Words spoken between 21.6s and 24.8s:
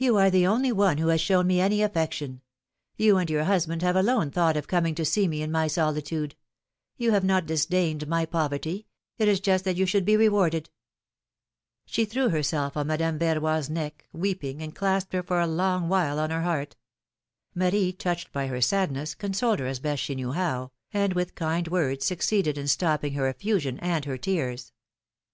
words succeeded in stopping her effusion and her tears.